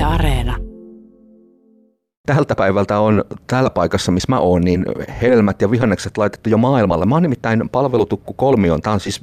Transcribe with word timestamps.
Yle 0.00 0.06
Areena. 0.08 0.56
Tältä 2.26 2.54
päivältä 2.54 2.98
on 2.98 3.24
täällä 3.46 3.70
paikassa, 3.70 4.12
missä 4.12 4.26
mä 4.28 4.38
oon, 4.38 4.62
niin 4.62 4.84
hedelmät 5.22 5.62
ja 5.62 5.70
vihannekset 5.70 6.18
laitettu 6.18 6.50
jo 6.50 6.58
maailmalle. 6.58 7.06
Mä 7.06 7.14
oon 7.14 7.22
nimittäin 7.22 7.68
palvelutukku 7.68 8.32
kolmion. 8.32 8.82
Tämä 8.82 8.94
on 8.94 9.00
siis 9.00 9.20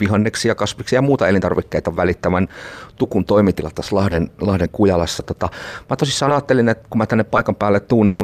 vihanneksia, 0.00 0.54
kasviksia 0.54 0.96
ja 0.96 1.02
muuta 1.02 1.28
elintarvikkeita 1.28 1.96
välittävän 1.96 2.48
tukun 2.96 3.24
toimitila 3.24 3.70
tässä 3.74 3.96
Lahden, 3.96 4.30
Lahden 4.40 4.68
Kujalassa. 4.72 5.22
Tota, 5.22 5.48
mä 5.90 5.96
tosissaan 5.96 6.32
ajattelin, 6.32 6.68
että 6.68 6.86
kun 6.90 6.98
mä 6.98 7.06
tänne 7.06 7.24
paikan 7.24 7.54
päälle 7.54 7.80
tuun, 7.80 8.16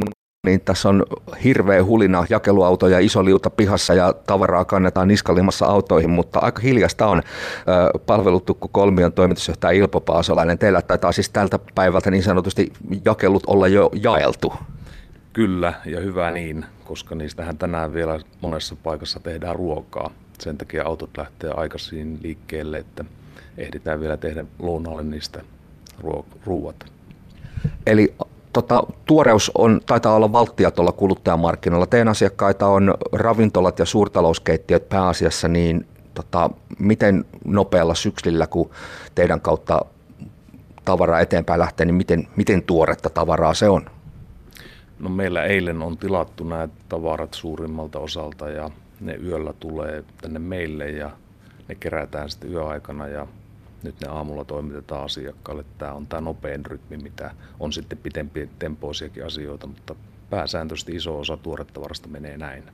niin 0.46 0.60
tässä 0.60 0.88
on 0.88 1.04
hirveä 1.44 1.84
hulina, 1.84 2.26
jakeluauto 2.30 2.88
ja 2.88 2.98
iso 2.98 3.24
liuta 3.24 3.50
pihassa 3.50 3.94
ja 3.94 4.14
tavaraa 4.26 4.64
kannetaan 4.64 5.08
niskalimassa 5.08 5.66
autoihin, 5.66 6.10
mutta 6.10 6.38
aika 6.38 6.60
hiljasta 6.60 7.06
on 7.06 7.22
palvelutukku 8.06 8.68
kolmion 8.68 9.12
toimitusjohtaja 9.12 9.78
Ilpo 9.78 10.00
Paasolainen. 10.00 10.58
Teillä 10.58 10.82
taitaa 10.82 11.12
siis 11.12 11.30
tältä 11.30 11.58
päivältä 11.74 12.10
niin 12.10 12.22
sanotusti 12.22 12.72
jakelut 13.04 13.42
olla 13.46 13.68
jo 13.68 13.90
jaeltu. 14.02 14.52
Kyllä, 15.32 15.72
ja 15.86 16.00
hyvä 16.00 16.30
niin, 16.30 16.64
koska 16.84 17.14
niistähän 17.14 17.58
tänään 17.58 17.94
vielä 17.94 18.20
monessa 18.40 18.76
paikassa 18.82 19.20
tehdään 19.20 19.56
ruokaa. 19.56 20.10
Sen 20.38 20.58
takia 20.58 20.84
autot 20.84 21.16
lähtee 21.16 21.50
aikaisin 21.50 22.18
liikkeelle, 22.22 22.78
että 22.78 23.04
ehditään 23.58 24.00
vielä 24.00 24.16
tehdä 24.16 24.44
lounalle 24.58 25.02
niistä 25.02 25.40
ruuat. 26.46 26.76
Eli 27.86 28.14
tota, 28.56 28.82
tuoreus 29.06 29.52
on, 29.54 29.80
taitaa 29.86 30.14
olla 30.14 30.32
valttia 30.32 30.70
tuolla 30.70 30.92
kuluttajamarkkinoilla. 30.92 31.86
Teidän 31.86 32.08
asiakkaita 32.08 32.66
on 32.66 32.94
ravintolat 33.12 33.78
ja 33.78 33.84
suurtalouskeittiöt 33.84 34.88
pääasiassa, 34.88 35.48
niin 35.48 35.86
tota, 36.14 36.50
miten 36.78 37.24
nopealla 37.44 37.94
syksillä, 37.94 38.46
kun 38.46 38.70
teidän 39.14 39.40
kautta 39.40 39.84
tavara 40.84 41.20
eteenpäin 41.20 41.60
lähtee, 41.60 41.86
niin 41.86 41.94
miten, 41.94 42.28
miten 42.36 42.62
tuoretta 42.62 43.10
tavaraa 43.10 43.54
se 43.54 43.68
on? 43.68 43.86
No 44.98 45.10
meillä 45.10 45.44
eilen 45.44 45.82
on 45.82 45.98
tilattu 45.98 46.44
nämä 46.44 46.68
tavarat 46.88 47.34
suurimmalta 47.34 47.98
osalta 47.98 48.50
ja 48.50 48.70
ne 49.00 49.14
yöllä 49.14 49.52
tulee 49.60 50.04
tänne 50.22 50.38
meille 50.38 50.90
ja 50.90 51.10
ne 51.68 51.74
kerätään 51.74 52.30
sitten 52.30 52.52
yöaikana 52.52 53.08
ja 53.08 53.26
nyt 53.82 54.00
ne 54.00 54.08
aamulla 54.08 54.44
toimitetaan 54.44 55.04
asiakkaalle. 55.04 55.64
Tämä 55.78 55.92
on 55.92 56.06
tämä 56.06 56.20
nopein 56.20 56.66
rytmi, 56.66 56.96
mitä 56.96 57.30
on 57.60 57.72
sitten 57.72 57.98
pitempi 57.98 58.50
tempoisiakin 58.58 59.26
asioita, 59.26 59.66
mutta 59.66 59.94
pääsääntöisesti 60.30 60.96
iso 60.96 61.18
osa 61.18 61.36
tuorettavarasta 61.36 62.08
menee 62.08 62.38
näin. 62.38 62.64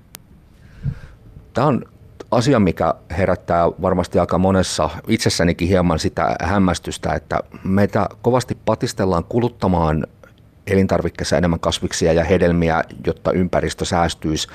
Tämä 1.52 1.66
on 1.66 1.84
asia, 2.30 2.60
mikä 2.60 2.94
herättää 3.10 3.68
varmasti 3.68 4.18
aika 4.18 4.38
monessa 4.38 4.90
itsessänikin 5.08 5.68
hieman 5.68 5.98
sitä 5.98 6.36
hämmästystä, 6.42 7.14
että 7.14 7.40
meitä 7.64 8.08
kovasti 8.22 8.58
patistellaan 8.64 9.24
kuluttamaan 9.24 10.06
elintarvikkeissa 10.66 11.36
enemmän 11.36 11.60
kasviksia 11.60 12.12
ja 12.12 12.24
hedelmiä, 12.24 12.84
jotta 13.06 13.32
ympäristö 13.32 13.84
säästyisi, 13.84 14.48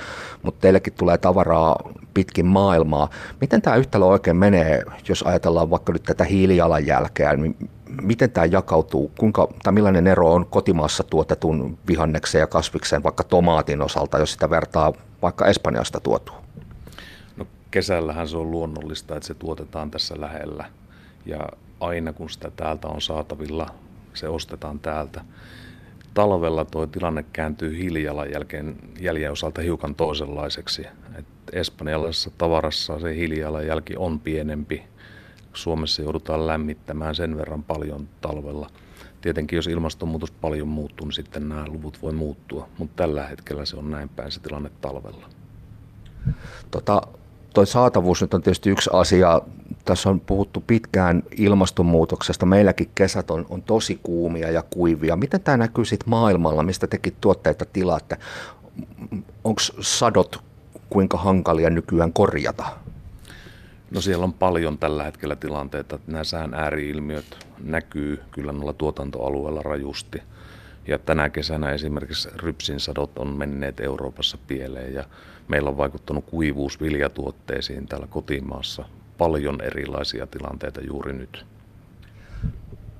mutta 0.43 0.61
teillekin 0.61 0.93
tulee 0.93 1.17
tavaraa 1.17 1.75
pitkin 2.13 2.45
maailmaa. 2.45 3.09
Miten 3.41 3.61
tämä 3.61 3.75
yhtälö 3.75 4.05
oikein 4.05 4.37
menee, 4.37 4.83
jos 5.09 5.23
ajatellaan 5.23 5.69
vaikka 5.69 5.93
nyt 5.93 6.03
tätä 6.03 6.23
hiilijalanjälkeä, 6.23 7.33
niin 7.33 7.69
miten 8.01 8.31
tämä 8.31 8.45
jakautuu, 8.45 9.11
kuinka, 9.17 9.47
tai 9.63 9.73
millainen 9.73 10.07
ero 10.07 10.33
on 10.33 10.45
kotimaassa 10.45 11.03
tuotetun 11.03 11.77
vihanneksen 11.87 12.39
ja 12.39 12.47
kasviksen 12.47 13.03
vaikka 13.03 13.23
tomaatin 13.23 13.81
osalta, 13.81 14.17
jos 14.17 14.31
sitä 14.31 14.49
vertaa 14.49 14.93
vaikka 15.21 15.45
Espanjasta 15.45 15.99
tuotuun? 15.99 16.37
No 17.37 17.45
kesällähän 17.71 18.27
se 18.27 18.37
on 18.37 18.51
luonnollista, 18.51 19.15
että 19.15 19.27
se 19.27 19.33
tuotetaan 19.33 19.91
tässä 19.91 20.15
lähellä 20.21 20.65
ja 21.25 21.39
aina 21.79 22.13
kun 22.13 22.29
sitä 22.29 22.51
täältä 22.51 22.87
on 22.87 23.01
saatavilla, 23.01 23.67
se 24.13 24.27
ostetaan 24.27 24.79
täältä 24.79 25.21
talvella 26.13 26.65
tuo 26.65 26.87
tilanne 26.87 27.25
kääntyy 27.33 27.77
hiilijalanjälkeen 27.77 28.75
jäljen 28.99 29.31
osalta 29.31 29.61
hiukan 29.61 29.95
toisenlaiseksi. 29.95 30.87
Et 31.19 31.25
espanjalaisessa 31.53 32.31
tavarassa 32.37 32.99
se 32.99 33.15
hiilijalanjälki 33.15 33.93
on 33.97 34.19
pienempi. 34.19 34.83
Suomessa 35.53 36.01
joudutaan 36.01 36.47
lämmittämään 36.47 37.15
sen 37.15 37.37
verran 37.37 37.63
paljon 37.63 38.07
talvella. 38.21 38.69
Tietenkin 39.21 39.57
jos 39.57 39.67
ilmastonmuutos 39.67 40.31
paljon 40.31 40.67
muuttuu, 40.67 41.07
niin 41.07 41.13
sitten 41.13 41.49
nämä 41.49 41.67
luvut 41.67 42.01
voi 42.01 42.13
muuttua, 42.13 42.69
mutta 42.77 43.03
tällä 43.03 43.27
hetkellä 43.27 43.65
se 43.65 43.77
on 43.77 43.91
näin 43.91 44.09
päin 44.09 44.31
se 44.31 44.39
tilanne 44.39 44.71
talvella. 44.81 45.29
Tota, 46.71 47.01
toi 47.53 47.67
saatavuus 47.67 48.21
nyt 48.21 48.33
on 48.33 48.41
tietysti 48.41 48.69
yksi 48.69 48.89
asia. 48.93 49.41
Tässä 49.87 50.09
on 50.09 50.19
puhuttu 50.19 50.63
pitkään 50.67 51.23
ilmastonmuutoksesta. 51.37 52.45
Meilläkin 52.45 52.89
kesät 52.95 53.31
on, 53.31 53.45
on 53.49 53.63
tosi 53.63 53.99
kuumia 54.03 54.51
ja 54.51 54.63
kuivia. 54.69 55.15
Miten 55.15 55.41
tämä 55.41 55.57
näkyy 55.57 55.85
sitten 55.85 56.09
maailmalla, 56.09 56.63
mistä 56.63 56.87
tekin 56.87 57.15
tuotteita 57.21 57.65
tilaatte? 57.73 58.17
Onko 59.43 59.61
sadot 59.79 60.43
kuinka 60.89 61.17
hankalia 61.17 61.69
nykyään 61.69 62.13
korjata? 62.13 62.65
No 63.91 64.01
siellä 64.01 64.23
on 64.23 64.33
paljon 64.33 64.77
tällä 64.77 65.03
hetkellä 65.03 65.35
tilanteita, 65.35 65.99
nämä 66.07 66.23
sään 66.23 66.53
ääriilmiöt 66.53 67.47
näkyy 67.63 68.19
kyllä 68.31 68.51
noilla 68.51 68.73
tuotantoalueilla 68.73 69.61
rajusti. 69.61 70.21
Ja 70.87 70.99
tänä 70.99 71.29
kesänä 71.29 71.71
esimerkiksi 71.71 72.29
rypsin 72.35 72.79
sadot 72.79 73.17
on 73.17 73.27
menneet 73.27 73.79
Euroopassa 73.79 74.37
pieleen 74.47 74.93
ja 74.93 75.03
meillä 75.47 75.69
on 75.69 75.77
vaikuttanut 75.77 76.25
kuivuus 76.25 76.81
viljatuotteisiin 76.81 77.87
täällä 77.87 78.07
kotimaassa. 78.07 78.85
Paljon 79.17 79.61
erilaisia 79.61 80.27
tilanteita 80.27 80.81
juuri 80.81 81.13
nyt. 81.13 81.45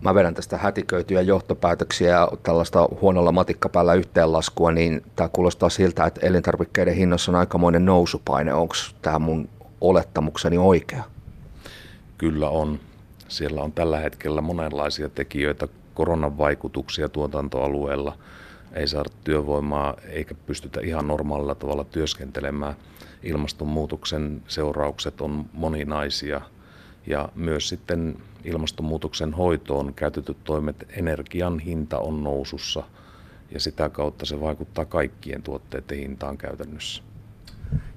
Mä 0.02 0.16
vedän 0.16 0.34
tästä 0.34 0.58
hätiköityjä 0.58 1.22
johtopäätöksiä 1.22 2.10
ja 2.10 2.32
tällaista 2.44 2.90
huonolla 3.02 3.32
matikkapäällä 3.32 3.94
yhteenlaskua, 3.94 4.72
niin 4.72 5.04
tämä 5.16 5.30
kuulostaa 5.34 5.70
siltä, 5.70 6.06
että 6.06 6.28
elintarvikkeiden 6.28 6.96
hinnassa 6.96 7.32
on 7.32 7.36
aikamoinen 7.36 7.86
nousupaine. 7.86 8.54
Onko 8.54 8.76
tämä 9.02 9.20
mun 9.20 9.50
olettamukseni 9.82 10.58
oikea? 10.58 11.04
Kyllä 12.18 12.50
on. 12.50 12.80
Siellä 13.28 13.62
on 13.62 13.72
tällä 13.72 14.00
hetkellä 14.00 14.42
monenlaisia 14.42 15.10
tekijöitä, 15.10 15.68
koronan 15.94 16.38
vaikutuksia 16.38 17.10
tuotantoalueella– 17.10 18.18
ei 18.78 18.88
saada 18.88 19.10
työvoimaa 19.24 19.96
eikä 20.10 20.36
pystytä 20.46 20.82
ihan 20.82 21.08
normaalilla 21.08 21.56
tavalla 21.56 21.84
työskentelemään. 21.84 22.76
Ilmastonmuutoksen 23.24 24.42
seuraukset 24.48 25.22
on 25.22 25.46
moninaisia 25.54 26.42
ja 27.08 27.30
myös 27.36 27.70
sitten 27.70 28.18
ilmastonmuutoksen 28.44 29.34
hoitoon 29.34 29.94
käytetyt 29.94 30.38
toimet, 30.44 30.88
energian 30.90 31.60
hinta 31.60 32.00
on 32.00 32.24
nousussa 32.24 32.84
ja 33.52 33.60
sitä 33.60 33.90
kautta 33.90 34.26
se 34.26 34.42
vaikuttaa 34.42 34.86
kaikkien 34.86 35.44
tuotteiden 35.44 35.98
hintaan 35.98 36.38
käytännössä. 36.38 37.04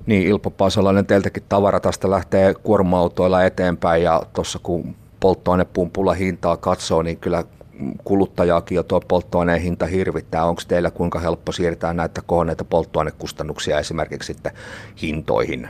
Niin, 0.07 0.27
Ilpo 0.27 0.51
Pasolainen, 0.51 1.07
teiltäkin 1.07 1.43
tavara 1.49 1.81
tästä 1.81 2.11
lähtee 2.11 2.55
kuorma-autoilla 2.55 3.45
eteenpäin 3.45 4.03
ja 4.03 4.23
tuossa 4.33 4.59
kun 4.63 4.97
polttoainepumpulla 5.21 6.15
hintaa 6.15 6.57
katsoo, 6.57 7.03
niin 7.03 7.17
kyllä 7.17 7.45
kuluttajaakin 8.05 8.77
jo 8.77 8.83
tuo 8.83 9.01
polttoaineen 9.01 9.61
hinta 9.61 9.87
hirvittää. 9.87 10.45
Onko 10.45 10.63
teillä 10.69 10.91
kuinka 10.91 11.19
helppo 11.19 11.53
siirtää 11.53 11.93
näitä 11.93 12.23
kohonneita 12.27 12.65
polttoainekustannuksia 12.65 13.79
esimerkiksi 13.79 14.27
sitten 14.27 14.53
hintoihin? 15.03 15.69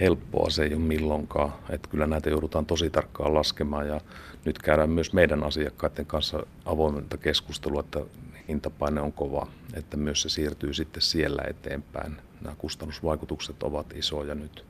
Helppoa 0.00 0.50
se 0.50 0.62
ei 0.64 0.74
ole 0.74 0.82
milloinkaan. 0.82 1.52
Että 1.70 1.88
kyllä 1.88 2.06
näitä 2.06 2.30
joudutaan 2.30 2.66
tosi 2.66 2.90
tarkkaan 2.90 3.34
laskemaan 3.34 3.88
ja 3.88 4.00
nyt 4.44 4.58
käydään 4.58 4.90
myös 4.90 5.12
meidän 5.12 5.44
asiakkaiden 5.44 6.06
kanssa 6.06 6.46
avointa 6.64 7.16
keskustelua, 7.16 7.80
että 7.80 8.00
hintapaine 8.48 9.00
on 9.00 9.12
kova, 9.12 9.46
että 9.74 9.96
myös 9.96 10.22
se 10.22 10.28
siirtyy 10.28 10.74
sitten 10.74 11.02
siellä 11.02 11.42
eteenpäin. 11.48 12.16
Nämä 12.40 12.56
kustannusvaikutukset 12.58 13.62
ovat 13.62 13.86
isoja 13.94 14.34
nyt. 14.34 14.64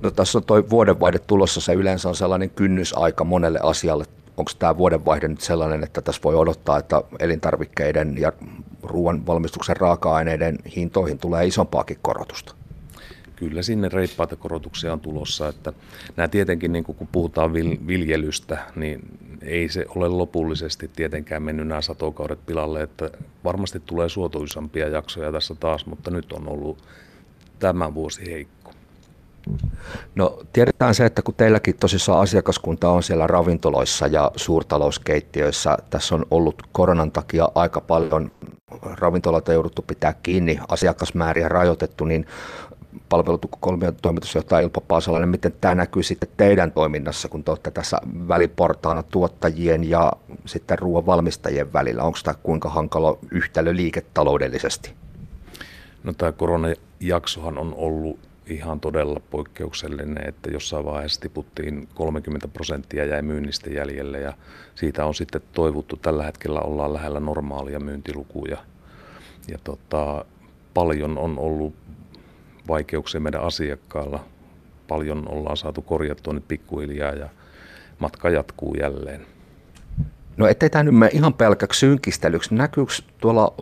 No 0.00 0.10
tässä 0.10 0.38
on 0.38 0.44
tuo 0.44 0.62
vuodenvaihde 0.70 1.18
tulossa, 1.18 1.60
se 1.60 1.72
yleensä 1.72 2.08
on 2.08 2.14
sellainen 2.14 2.50
kynnysaika 2.50 3.24
monelle 3.24 3.58
asialle 3.62 4.04
onko 4.36 4.52
tämä 4.58 4.76
vuodenvaihde 4.76 5.28
nyt 5.28 5.40
sellainen, 5.40 5.84
että 5.84 6.02
tässä 6.02 6.20
voi 6.24 6.34
odottaa, 6.34 6.78
että 6.78 7.02
elintarvikkeiden 7.18 8.18
ja 8.18 8.32
ruoan 8.82 9.26
valmistuksen 9.26 9.76
raaka-aineiden 9.76 10.58
hintoihin 10.76 11.18
tulee 11.18 11.46
isompaakin 11.46 11.98
korotusta? 12.02 12.54
Kyllä 13.36 13.62
sinne 13.62 13.88
reippaita 13.88 14.36
korotuksia 14.36 14.92
on 14.92 15.00
tulossa, 15.00 15.48
että 15.48 15.72
nämä 16.16 16.28
tietenkin 16.28 16.72
niin 16.72 16.84
kun 16.84 17.08
puhutaan 17.12 17.52
viljelystä, 17.86 18.58
niin 18.76 19.00
ei 19.42 19.68
se 19.68 19.84
ole 19.96 20.08
lopullisesti 20.08 20.90
tietenkään 20.96 21.42
mennyt 21.42 21.68
nämä 21.68 21.80
satokaudet 21.80 22.46
pilalle, 22.46 22.82
että 22.82 23.10
varmasti 23.44 23.80
tulee 23.80 24.08
suotuisampia 24.08 24.88
jaksoja 24.88 25.32
tässä 25.32 25.54
taas, 25.54 25.86
mutta 25.86 26.10
nyt 26.10 26.32
on 26.32 26.48
ollut 26.48 26.84
tämä 27.58 27.94
vuosi 27.94 28.30
heikko. 28.30 28.72
No 30.14 30.38
tiedetään 30.52 30.94
se, 30.94 31.06
että 31.06 31.22
kun 31.22 31.34
teilläkin 31.34 31.76
tosissaan 31.80 32.20
asiakaskunta 32.20 32.90
on 32.90 33.02
siellä 33.02 33.26
ravintoloissa 33.26 34.06
ja 34.06 34.30
suurtalouskeittiöissä, 34.36 35.78
tässä 35.90 36.14
on 36.14 36.26
ollut 36.30 36.62
koronan 36.72 37.12
takia 37.12 37.48
aika 37.54 37.80
paljon 37.80 38.30
ravintoloita 38.82 39.52
jouduttu 39.52 39.82
pitää 39.82 40.14
kiinni, 40.22 40.58
asiakasmääriä 40.68 41.48
rajoitettu, 41.48 42.04
niin 42.04 42.26
palvelutukku 43.08 43.58
kolmion 43.60 43.94
toimitusjohtaja 44.02 44.60
Ilpo 44.60 44.80
Paasalainen, 44.80 45.28
miten 45.28 45.52
tämä 45.60 45.74
näkyy 45.74 46.02
sitten 46.02 46.28
teidän 46.36 46.72
toiminnassa, 46.72 47.28
kun 47.28 47.44
te 47.44 47.50
olette 47.50 47.70
tässä 47.70 47.96
väliportaana 48.28 49.02
tuottajien 49.02 49.90
ja 49.90 50.12
sitten 50.46 50.78
ruoan 50.78 51.06
valmistajien 51.06 51.72
välillä? 51.72 52.02
Onko 52.02 52.18
tämä 52.24 52.34
kuinka 52.42 52.68
hankala 52.68 53.18
yhtälö 53.30 53.76
liiketaloudellisesti? 53.76 54.92
No 56.04 56.12
tämä 56.12 56.32
koronajaksohan 56.32 57.58
on 57.58 57.74
ollut 57.76 58.18
ihan 58.46 58.80
todella 58.80 59.20
poikkeuksellinen, 59.30 60.28
että 60.28 60.50
jossain 60.50 60.84
vaiheessa 60.84 61.20
tiputtiin 61.20 61.88
30 61.94 62.48
prosenttia 62.48 63.04
jäi 63.04 63.22
myynnistä 63.22 63.70
jäljelle 63.70 64.20
ja 64.20 64.32
siitä 64.74 65.06
on 65.06 65.14
sitten 65.14 65.42
toivuttu. 65.52 65.96
Tällä 65.96 66.22
hetkellä 66.22 66.60
ollaan 66.60 66.92
lähellä 66.92 67.20
normaalia 67.20 67.80
myyntilukuja 67.80 68.56
ja 69.48 69.58
tota, 69.64 70.24
paljon 70.74 71.18
on 71.18 71.38
ollut 71.38 71.74
vaikeuksia 72.68 73.20
meidän 73.20 73.42
asiakkailla. 73.42 74.24
Paljon 74.88 75.28
ollaan 75.28 75.56
saatu 75.56 75.82
korjattua 75.82 76.32
nyt 76.32 76.48
pikkuhiljaa 76.48 77.12
ja 77.12 77.28
matka 77.98 78.30
jatkuu 78.30 78.74
jälleen. 78.74 79.26
No 80.36 80.46
ettei 80.46 80.70
tämä 80.70 80.84
nyt 80.84 80.94
mene 80.94 81.10
ihan 81.14 81.34
pelkäksi 81.34 81.80
synkistelyksi. 81.80 82.54
Näkyykö 82.54 82.92
tuolla 83.18 83.54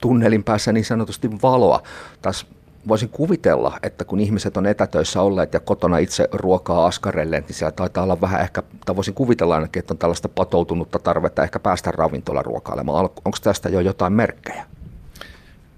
tunnelin 0.00 0.44
päässä 0.44 0.72
niin 0.72 0.84
sanotusti 0.84 1.30
valoa? 1.42 1.82
Tässä 2.22 2.46
voisin 2.88 3.08
kuvitella, 3.08 3.78
että 3.82 4.04
kun 4.04 4.20
ihmiset 4.20 4.56
on 4.56 4.66
etätöissä 4.66 5.22
olleet 5.22 5.54
ja 5.54 5.60
kotona 5.60 5.98
itse 5.98 6.28
ruokaa 6.32 6.86
askarelleet, 6.86 7.48
niin 7.48 7.54
siellä 7.54 7.72
taitaa 7.72 8.04
olla 8.04 8.20
vähän 8.20 8.40
ehkä, 8.40 8.62
tai 8.86 8.96
voisin 8.96 9.14
kuvitella 9.14 9.54
ainakin, 9.54 9.80
että 9.80 9.94
on 9.94 9.98
tällaista 9.98 10.28
patoutunutta 10.28 10.98
tarvetta 10.98 11.42
ehkä 11.42 11.60
päästä 11.60 11.90
ravintolaruokailemaan. 11.90 13.04
Onko 13.04 13.38
tästä 13.42 13.68
jo 13.68 13.80
jotain 13.80 14.12
merkkejä? 14.12 14.64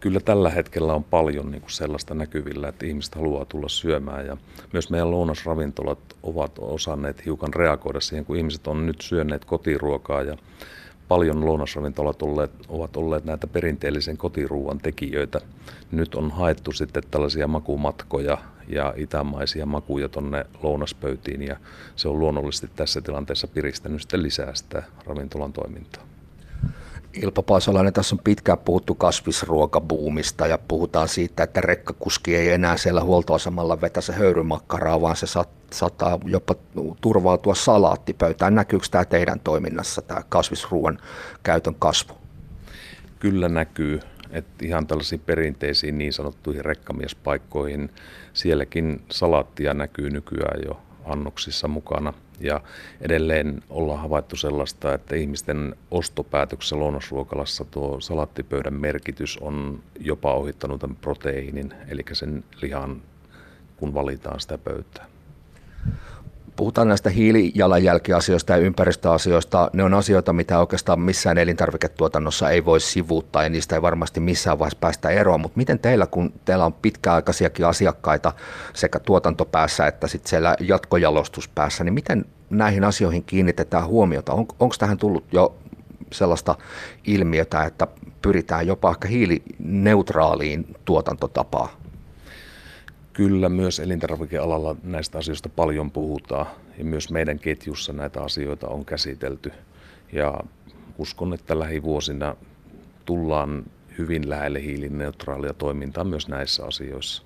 Kyllä 0.00 0.20
tällä 0.20 0.50
hetkellä 0.50 0.94
on 0.94 1.04
paljon 1.04 1.50
niin 1.50 1.60
kuin 1.60 1.70
sellaista 1.70 2.14
näkyvillä, 2.14 2.68
että 2.68 2.86
ihmiset 2.86 3.14
haluaa 3.14 3.44
tulla 3.44 3.68
syömään 3.68 4.26
ja 4.26 4.36
myös 4.72 4.90
meidän 4.90 5.10
lounasravintolat 5.10 5.98
ovat 6.22 6.52
osanneet 6.58 7.24
hiukan 7.24 7.54
reagoida 7.54 8.00
siihen, 8.00 8.24
kun 8.24 8.36
ihmiset 8.36 8.66
on 8.66 8.86
nyt 8.86 9.00
syöneet 9.00 9.44
kotiruokaa 9.44 10.22
ja 10.22 10.36
paljon 11.14 11.46
lounasravintolat 11.46 12.22
olleet, 12.22 12.50
ovat 12.68 12.96
olleet 12.96 13.24
näitä 13.24 13.46
perinteellisen 13.46 14.16
kotiruuan 14.16 14.78
tekijöitä. 14.78 15.40
Nyt 15.90 16.14
on 16.14 16.30
haettu 16.30 16.72
sitten 16.72 17.02
tällaisia 17.10 17.48
makumatkoja 17.48 18.38
ja 18.68 18.94
itämaisia 18.96 19.66
makuja 19.66 20.08
tuonne 20.08 20.46
lounaspöytiin 20.62 21.42
ja 21.42 21.56
se 21.96 22.08
on 22.08 22.18
luonnollisesti 22.18 22.70
tässä 22.76 23.00
tilanteessa 23.00 23.46
piristänyt 23.46 24.00
sitten 24.00 24.22
lisää 24.22 24.54
sitä 24.54 24.82
ravintolan 25.06 25.52
toimintaa. 25.52 26.02
Ilpa 27.22 27.42
Paasalainen, 27.42 27.92
tässä 27.92 28.14
on 28.14 28.20
pitkään 28.24 28.58
puhuttu 28.58 28.94
kasvisruokabuumista 28.94 30.46
ja 30.46 30.58
puhutaan 30.58 31.08
siitä, 31.08 31.42
että 31.42 31.60
rekkakuski 31.60 32.36
ei 32.36 32.50
enää 32.50 32.76
siellä 32.76 33.04
huoltoasemalla 33.04 33.80
vetä 33.80 34.00
se 34.00 34.12
höyrymakkaraa, 34.12 35.00
vaan 35.00 35.16
se 35.16 35.26
saattaa 35.26 35.63
jopa 36.26 36.54
turvautua 37.00 37.54
salaattipöytään. 37.54 38.54
Näkyykö 38.54 38.86
tämä 38.90 39.04
teidän 39.04 39.40
toiminnassa, 39.40 40.02
tämä 40.02 40.22
kasvisruoan 40.28 40.98
käytön 41.42 41.74
kasvu? 41.74 42.14
Kyllä 43.18 43.48
näkyy, 43.48 44.00
että 44.30 44.66
ihan 44.66 44.86
tällaisiin 44.86 45.20
perinteisiin 45.20 45.98
niin 45.98 46.12
sanottuihin 46.12 46.64
rekkamiespaikkoihin, 46.64 47.90
sielläkin 48.32 49.02
salaattia 49.10 49.74
näkyy 49.74 50.10
nykyään 50.10 50.60
jo 50.66 50.80
annoksissa 51.04 51.68
mukana. 51.68 52.12
Ja 52.40 52.60
edelleen 53.00 53.62
ollaan 53.70 54.00
havaittu 54.00 54.36
sellaista, 54.36 54.94
että 54.94 55.16
ihmisten 55.16 55.76
ostopäätöksessä 55.90 56.78
lounasruokalassa 56.78 57.64
tuo 57.64 58.00
salattipöydän 58.00 58.74
merkitys 58.74 59.38
on 59.38 59.82
jopa 60.00 60.34
ohittanut 60.34 60.80
tämän 60.80 60.96
proteiinin, 60.96 61.74
eli 61.88 62.02
sen 62.12 62.44
lihan, 62.62 63.02
kun 63.76 63.94
valitaan 63.94 64.40
sitä 64.40 64.58
pöytää 64.58 65.13
puhutaan 66.56 66.88
näistä 66.88 67.10
hiilijalanjälkiasioista 67.10 68.52
ja 68.52 68.58
ympäristöasioista. 68.58 69.70
Ne 69.72 69.82
on 69.82 69.94
asioita, 69.94 70.32
mitä 70.32 70.58
oikeastaan 70.58 71.00
missään 71.00 71.38
elintarviketuotannossa 71.38 72.50
ei 72.50 72.64
voi 72.64 72.80
sivuuttaa 72.80 73.42
ja 73.42 73.48
niistä 73.48 73.74
ei 73.74 73.82
varmasti 73.82 74.20
missään 74.20 74.58
vaiheessa 74.58 74.78
päästä 74.80 75.10
eroon. 75.10 75.40
Mutta 75.40 75.58
miten 75.58 75.78
teillä, 75.78 76.06
kun 76.06 76.32
teillä 76.44 76.64
on 76.64 76.72
pitkäaikaisiakin 76.72 77.66
asiakkaita 77.66 78.32
sekä 78.74 79.00
tuotantopäässä 79.00 79.86
että 79.86 80.08
sitten 80.08 80.30
siellä 80.30 80.56
jatkojalostuspäässä, 80.60 81.84
niin 81.84 81.94
miten 81.94 82.24
näihin 82.50 82.84
asioihin 82.84 83.24
kiinnitetään 83.24 83.86
huomiota? 83.86 84.32
On, 84.32 84.46
Onko 84.60 84.74
tähän 84.78 84.98
tullut 84.98 85.24
jo 85.32 85.56
sellaista 86.12 86.54
ilmiötä, 87.06 87.64
että 87.64 87.86
pyritään 88.22 88.66
jopa 88.66 88.90
ehkä 88.90 89.08
hiilineutraaliin 89.08 90.76
tuotantotapaan? 90.84 91.68
Kyllä 93.14 93.48
myös 93.48 93.80
elintarvikealalla 93.80 94.76
näistä 94.82 95.18
asioista 95.18 95.48
paljon 95.48 95.90
puhutaan 95.90 96.46
ja 96.78 96.84
myös 96.84 97.10
meidän 97.10 97.38
ketjussa 97.38 97.92
näitä 97.92 98.22
asioita 98.22 98.68
on 98.68 98.84
käsitelty. 98.84 99.52
Ja 100.12 100.40
uskon, 100.98 101.34
että 101.34 101.58
lähivuosina 101.58 102.36
tullaan 103.04 103.64
hyvin 103.98 104.30
lähelle 104.30 104.62
hiilineutraalia 104.62 105.54
toimintaa 105.54 106.04
myös 106.04 106.28
näissä 106.28 106.64
asioissa. 106.64 107.22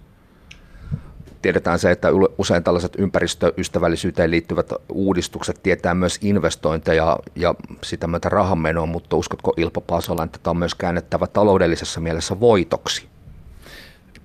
Tiedetään 1.43 1.79
se, 1.79 1.90
että 1.90 2.08
usein 2.38 2.62
tällaiset 2.62 2.93
ympäristöystävällisyyteen 2.99 4.31
liittyvät 4.31 4.73
uudistukset 4.93 5.62
tietää 5.62 5.94
myös 5.94 6.19
investointeja 6.23 7.19
ja 7.37 7.55
sitä 7.85 8.06
myötä 8.06 8.29
rahanmenoa, 8.29 8.87
mutta 8.87 9.17
uskotko 9.17 9.55
Ilpo 9.56 9.81
Paasola, 9.81 10.25
että 10.25 10.38
tämä 10.43 10.50
on 10.50 10.58
myös 10.58 10.75
käännettävä 10.75 11.26
taloudellisessa 11.26 12.00
mielessä 12.00 12.40
voitoksi? 12.40 13.08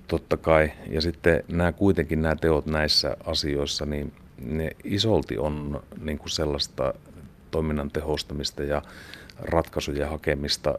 Totta 0.08 0.36
kai. 0.36 0.72
Ja 0.90 1.00
sitten 1.00 1.44
nämä 1.48 1.72
kuitenkin 1.72 2.22
nämä 2.22 2.36
teot 2.36 2.66
näissä 2.66 3.16
asioissa, 3.24 3.86
niin 3.86 4.12
ne 4.38 4.70
isolti 4.84 5.38
on 5.38 5.82
niin 6.00 6.18
kuin 6.18 6.30
sellaista 6.30 6.94
toiminnan 7.50 7.90
tehostamista 7.90 8.62
ja 8.62 8.82
ratkaisujen 9.40 10.08
hakemista. 10.08 10.78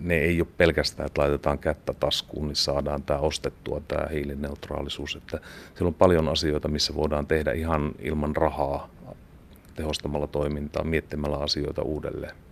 Ne 0.00 0.14
ei 0.14 0.40
ole 0.40 0.48
pelkästään, 0.56 1.06
että 1.06 1.22
laitetaan 1.22 1.58
kättä 1.58 1.94
taskuun, 1.94 2.48
niin 2.48 2.56
saadaan 2.56 3.02
tämä 3.02 3.18
ostettua, 3.18 3.80
tämä 3.88 4.08
hiilineutraalisuus. 4.08 5.16
Että 5.16 5.40
siellä 5.74 5.88
on 5.88 5.94
paljon 5.94 6.28
asioita, 6.28 6.68
missä 6.68 6.94
voidaan 6.94 7.26
tehdä 7.26 7.52
ihan 7.52 7.92
ilman 7.98 8.36
rahaa 8.36 8.88
tehostamalla 9.74 10.26
toimintaa, 10.26 10.84
miettimällä 10.84 11.36
asioita 11.36 11.82
uudelleen. 11.82 12.45